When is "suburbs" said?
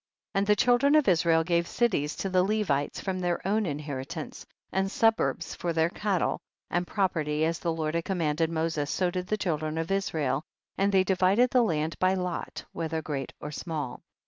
4.89-5.53